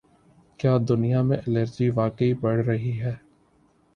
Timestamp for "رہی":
2.65-2.99